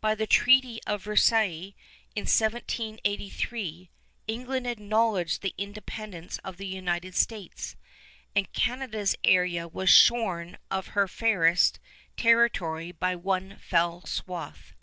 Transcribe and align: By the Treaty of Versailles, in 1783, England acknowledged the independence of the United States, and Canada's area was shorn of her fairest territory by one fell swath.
By 0.00 0.14
the 0.14 0.28
Treaty 0.28 0.80
of 0.84 1.02
Versailles, 1.02 1.74
in 2.14 2.26
1783, 2.30 3.90
England 4.28 4.68
acknowledged 4.68 5.42
the 5.42 5.52
independence 5.58 6.38
of 6.44 6.58
the 6.58 6.66
United 6.68 7.16
States, 7.16 7.74
and 8.36 8.52
Canada's 8.52 9.16
area 9.24 9.66
was 9.66 9.90
shorn 9.90 10.58
of 10.70 10.86
her 10.94 11.08
fairest 11.08 11.80
territory 12.16 12.92
by 12.92 13.16
one 13.16 13.56
fell 13.58 14.06
swath. 14.06 14.74